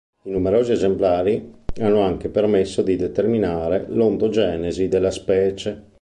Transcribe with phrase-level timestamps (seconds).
[0.23, 5.89] I numerosi esemplari hanno anche permesso di determinare l'ontogenesi della specie.